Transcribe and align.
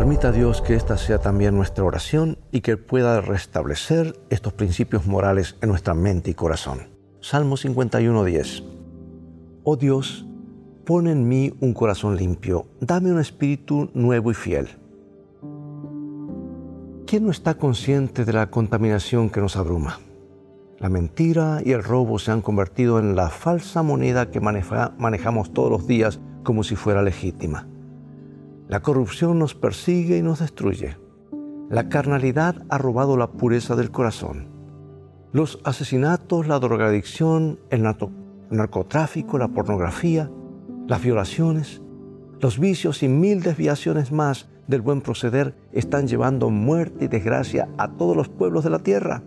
Permita 0.00 0.32
Dios 0.32 0.62
que 0.62 0.76
esta 0.76 0.96
sea 0.96 1.18
también 1.18 1.54
nuestra 1.54 1.84
oración 1.84 2.38
y 2.52 2.62
que 2.62 2.78
pueda 2.78 3.20
restablecer 3.20 4.18
estos 4.30 4.54
principios 4.54 5.06
morales 5.06 5.56
en 5.60 5.68
nuestra 5.68 5.92
mente 5.92 6.30
y 6.30 6.34
corazón. 6.34 6.88
Salmo 7.20 7.58
51.10. 7.58 8.64
Oh 9.62 9.76
Dios, 9.76 10.24
pon 10.86 11.06
en 11.06 11.28
mí 11.28 11.52
un 11.60 11.74
corazón 11.74 12.16
limpio, 12.16 12.66
dame 12.80 13.12
un 13.12 13.20
espíritu 13.20 13.90
nuevo 13.92 14.30
y 14.30 14.34
fiel. 14.34 14.68
¿Quién 17.06 17.26
no 17.26 17.30
está 17.30 17.58
consciente 17.58 18.24
de 18.24 18.32
la 18.32 18.50
contaminación 18.50 19.28
que 19.28 19.42
nos 19.42 19.56
abruma? 19.56 20.00
La 20.78 20.88
mentira 20.88 21.60
y 21.62 21.72
el 21.72 21.84
robo 21.84 22.18
se 22.18 22.30
han 22.30 22.40
convertido 22.40 22.98
en 23.00 23.16
la 23.16 23.28
falsa 23.28 23.82
moneda 23.82 24.30
que 24.30 24.40
manejamos 24.40 25.52
todos 25.52 25.70
los 25.70 25.86
días 25.86 26.20
como 26.42 26.64
si 26.64 26.74
fuera 26.74 27.02
legítima. 27.02 27.68
La 28.70 28.82
corrupción 28.82 29.40
nos 29.40 29.56
persigue 29.56 30.16
y 30.16 30.22
nos 30.22 30.38
destruye. 30.38 30.96
La 31.70 31.88
carnalidad 31.88 32.54
ha 32.68 32.78
robado 32.78 33.16
la 33.16 33.32
pureza 33.32 33.74
del 33.74 33.90
corazón. 33.90 34.46
Los 35.32 35.58
asesinatos, 35.64 36.46
la 36.46 36.60
drogadicción, 36.60 37.58
el 37.70 37.82
narcotráfico, 38.50 39.38
la 39.38 39.48
pornografía, 39.48 40.30
las 40.86 41.02
violaciones, 41.02 41.82
los 42.38 42.60
vicios 42.60 43.02
y 43.02 43.08
mil 43.08 43.42
desviaciones 43.42 44.12
más 44.12 44.48
del 44.68 44.82
buen 44.82 45.00
proceder 45.00 45.56
están 45.72 46.06
llevando 46.06 46.48
muerte 46.48 47.06
y 47.06 47.08
desgracia 47.08 47.68
a 47.76 47.96
todos 47.96 48.16
los 48.16 48.28
pueblos 48.28 48.62
de 48.62 48.70
la 48.70 48.78
tierra. 48.78 49.24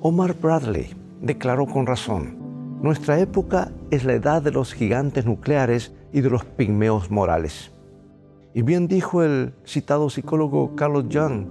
Omar 0.00 0.36
Bradley 0.40 0.96
declaró 1.20 1.66
con 1.66 1.84
razón, 1.84 2.38
nuestra 2.80 3.20
época 3.20 3.72
es 3.90 4.06
la 4.06 4.14
edad 4.14 4.40
de 4.40 4.52
los 4.52 4.72
gigantes 4.72 5.26
nucleares 5.26 5.94
y 6.14 6.22
de 6.22 6.30
los 6.30 6.46
pigmeos 6.46 7.10
morales. 7.10 7.72
Y 8.54 8.62
bien 8.62 8.86
dijo 8.86 9.22
el 9.22 9.54
citado 9.64 10.10
psicólogo 10.10 10.76
Carlos 10.76 11.06
Jung, 11.10 11.46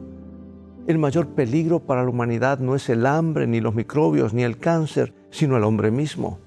el 0.88 0.97
mayor 0.97 1.30
peligro 1.30 1.80
para 1.80 2.03
la 2.03 2.09
humanidad 2.09 2.59
no 2.59 2.75
es 2.75 2.89
el 2.89 3.05
hambre, 3.05 3.47
ni 3.47 3.59
los 3.59 3.73
microbios, 3.73 4.33
ni 4.33 4.44
el 4.44 4.57
cáncer, 4.57 5.13
sino 5.29 5.57
el 5.57 5.63
hombre 5.63 5.91
mismo. 5.91 6.39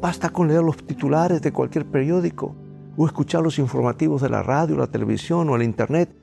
Basta 0.00 0.30
con 0.30 0.48
leer 0.48 0.62
los 0.62 0.76
titulares 0.76 1.40
de 1.40 1.52
cualquier 1.52 1.86
periódico 1.86 2.56
o 2.96 3.06
escuchar 3.06 3.42
los 3.42 3.58
informativos 3.58 4.22
de 4.22 4.28
la 4.28 4.42
radio, 4.42 4.76
la 4.76 4.88
televisión 4.88 5.48
o 5.48 5.56
el 5.56 5.62
internet 5.62 6.14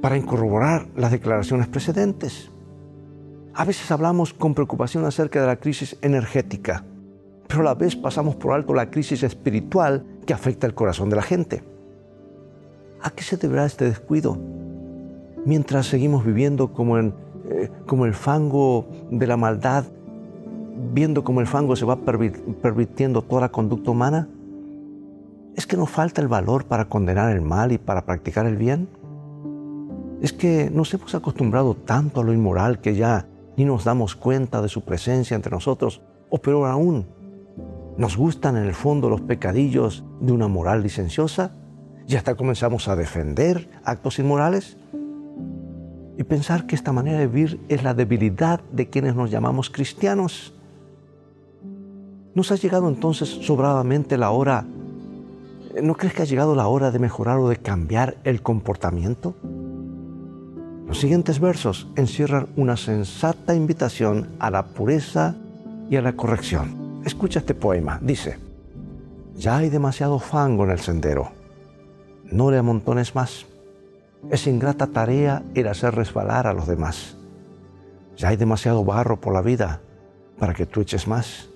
para 0.00 0.16
incorroborar 0.16 0.88
las 0.96 1.12
declaraciones 1.12 1.68
precedentes. 1.68 2.50
A 3.54 3.64
veces 3.64 3.90
hablamos 3.90 4.32
con 4.32 4.54
preocupación 4.54 5.04
acerca 5.04 5.40
de 5.40 5.46
la 5.46 5.56
crisis 5.56 5.98
energética, 6.00 6.84
pero 7.46 7.60
a 7.60 7.64
la 7.64 7.74
vez 7.74 7.96
pasamos 7.96 8.34
por 8.36 8.54
alto 8.54 8.74
la 8.74 8.90
crisis 8.90 9.22
espiritual 9.22 10.04
que 10.26 10.32
afecta 10.32 10.66
el 10.66 10.74
corazón 10.74 11.10
de 11.10 11.16
la 11.16 11.22
gente. 11.22 11.71
¿A 13.02 13.10
qué 13.10 13.24
se 13.24 13.36
deberá 13.36 13.66
este 13.66 13.84
descuido? 13.84 14.38
Mientras 15.44 15.86
seguimos 15.86 16.24
viviendo 16.24 16.72
como, 16.72 16.98
en, 16.98 17.14
eh, 17.50 17.68
como 17.86 18.06
el 18.06 18.14
fango 18.14 18.86
de 19.10 19.26
la 19.26 19.36
maldad, 19.36 19.86
viendo 20.94 21.24
cómo 21.24 21.40
el 21.40 21.48
fango 21.48 21.74
se 21.74 21.84
va 21.84 21.96
permitiendo 21.96 23.22
toda 23.22 23.40
la 23.40 23.48
conducta 23.50 23.90
humana, 23.90 24.28
¿es 25.56 25.66
que 25.66 25.76
nos 25.76 25.90
falta 25.90 26.22
el 26.22 26.28
valor 26.28 26.66
para 26.66 26.84
condenar 26.84 27.34
el 27.34 27.42
mal 27.42 27.72
y 27.72 27.78
para 27.78 28.06
practicar 28.06 28.46
el 28.46 28.56
bien? 28.56 28.88
¿Es 30.20 30.32
que 30.32 30.70
nos 30.72 30.94
hemos 30.94 31.12
acostumbrado 31.16 31.74
tanto 31.74 32.20
a 32.20 32.24
lo 32.24 32.32
inmoral 32.32 32.80
que 32.80 32.94
ya 32.94 33.26
ni 33.56 33.64
nos 33.64 33.84
damos 33.84 34.14
cuenta 34.14 34.62
de 34.62 34.68
su 34.68 34.84
presencia 34.84 35.34
entre 35.34 35.50
nosotros, 35.50 36.02
o 36.30 36.38
peor 36.38 36.70
aún, 36.70 37.06
nos 37.96 38.16
gustan 38.16 38.56
en 38.56 38.64
el 38.64 38.74
fondo 38.74 39.10
los 39.10 39.20
pecadillos 39.20 40.04
de 40.20 40.32
una 40.32 40.46
moral 40.46 40.82
licenciosa 40.82 41.56
y 42.08 42.16
hasta 42.16 42.34
comenzamos 42.34 42.88
a 42.88 42.96
defender 42.96 43.68
actos 43.84 44.18
inmorales 44.18 44.76
y 46.18 46.24
pensar 46.24 46.66
que 46.66 46.74
esta 46.74 46.92
manera 46.92 47.18
de 47.18 47.26
vivir 47.26 47.60
es 47.68 47.82
la 47.82 47.94
debilidad 47.94 48.60
de 48.72 48.88
quienes 48.88 49.14
nos 49.14 49.30
llamamos 49.30 49.70
cristianos. 49.70 50.52
¿Nos 52.34 52.50
ha 52.52 52.56
llegado 52.56 52.88
entonces 52.88 53.28
sobradamente 53.28 54.16
la 54.16 54.30
hora? 54.30 54.64
¿No 55.82 55.94
crees 55.94 56.14
que 56.14 56.22
ha 56.22 56.26
llegado 56.26 56.54
la 56.54 56.66
hora 56.66 56.90
de 56.90 56.98
mejorar 56.98 57.38
o 57.38 57.48
de 57.48 57.56
cambiar 57.56 58.16
el 58.24 58.42
comportamiento? 58.42 59.34
Los 60.86 61.00
siguientes 61.00 61.40
versos 61.40 61.88
encierran 61.96 62.48
una 62.56 62.76
sensata 62.76 63.54
invitación 63.54 64.28
a 64.38 64.50
la 64.50 64.66
pureza 64.66 65.34
y 65.88 65.96
a 65.96 66.02
la 66.02 66.12
corrección. 66.14 67.00
Escucha 67.04 67.38
este 67.38 67.54
poema. 67.54 67.98
Dice, 68.02 68.38
ya 69.34 69.56
hay 69.56 69.70
demasiado 69.70 70.18
fango 70.18 70.64
en 70.64 70.70
el 70.70 70.80
sendero. 70.80 71.41
No 72.24 72.50
le 72.50 72.58
amontones 72.58 73.14
más. 73.14 73.46
Es 74.30 74.46
ingrata 74.46 74.86
tarea 74.86 75.42
el 75.54 75.68
hacer 75.68 75.94
resbalar 75.94 76.46
a 76.46 76.52
los 76.52 76.66
demás. 76.66 77.16
Ya 78.16 78.28
hay 78.28 78.36
demasiado 78.36 78.84
barro 78.84 79.20
por 79.20 79.32
la 79.32 79.42
vida 79.42 79.80
para 80.38 80.54
que 80.54 80.66
tú 80.66 80.80
eches 80.80 81.08
más. 81.08 81.48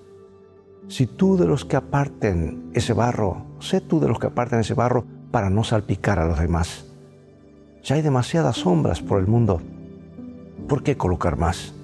Si 0.88 1.06
tú 1.06 1.37
de 1.37 1.47
los 1.47 1.65
que 1.65 1.77
aparten 1.77 2.71
ese 2.75 2.93
barro, 2.93 3.44
sé 3.60 3.81
tú 3.81 4.00
de 4.00 4.09
los 4.09 4.19
que 4.19 4.28
aparten 4.28 4.60
ese 4.60 4.75
barro 4.75 5.04
para 5.31 5.50
no 5.50 5.65
salpicar 5.65 6.19
a 6.19 6.27
los 6.27 6.38
demás. 6.38 6.87
Ya 7.83 7.97
hay 7.97 8.03
demasiadas 8.03 8.56
sombras 8.56 9.00
por 9.00 9.21
el 9.21 9.27
mundo. 9.27 9.60
¿Por 10.69 10.83
qué 10.83 10.97
colocar 10.97 11.37
más? 11.37 11.75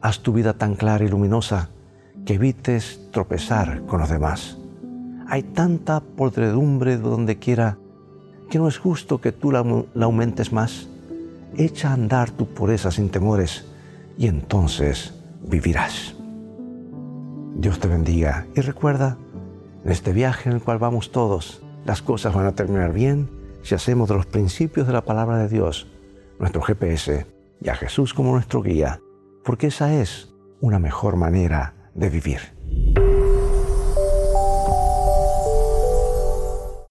Haz 0.00 0.20
tu 0.20 0.32
vida 0.32 0.52
tan 0.54 0.74
clara 0.74 1.04
y 1.04 1.08
luminosa 1.08 1.70
que 2.24 2.34
evites 2.34 3.08
tropezar 3.12 3.82
con 3.86 4.00
los 4.00 4.10
demás. 4.10 4.58
Hay 5.28 5.42
tanta 5.42 6.00
podredumbre 6.00 6.98
donde 6.98 7.38
quiera 7.38 7.78
que 8.48 8.58
no 8.58 8.68
es 8.68 8.78
justo 8.78 9.20
que 9.20 9.32
tú 9.32 9.50
la, 9.50 9.64
aumentes 10.00 10.52
más. 10.52 10.88
Echa 11.56 11.90
a 11.90 11.94
andar 11.94 12.30
tu 12.30 12.46
pureza 12.46 12.90
sin 12.90 13.08
temores 13.08 13.66
y 14.18 14.28
entonces 14.28 15.14
vivirás. 15.42 16.14
Dios 17.56 17.80
te 17.80 17.88
bendiga 17.88 18.46
y 18.54 18.60
recuerda, 18.60 19.16
en 19.84 19.90
este 19.90 20.12
viaje 20.12 20.48
en 20.48 20.56
el 20.56 20.62
cual 20.62 20.78
vamos 20.78 21.10
todos, 21.10 21.62
las 21.84 22.02
cosas 22.02 22.34
van 22.34 22.46
a 22.46 22.52
terminar 22.52 22.92
bien 22.92 23.30
si 23.62 23.74
hacemos 23.74 24.08
de 24.08 24.16
los 24.16 24.26
principios 24.26 24.86
de 24.86 24.92
la 24.92 25.04
palabra 25.04 25.38
de 25.38 25.48
Dios 25.48 25.88
nuestro 26.38 26.60
GPS 26.60 27.26
y 27.60 27.68
a 27.68 27.74
Jesús 27.74 28.12
como 28.12 28.32
nuestro 28.32 28.62
guía, 28.62 29.00
porque 29.44 29.68
esa 29.68 29.94
es 29.94 30.34
una 30.60 30.78
mejor 30.78 31.16
manera 31.16 31.74
de 31.94 32.10
vivir. 32.10 32.55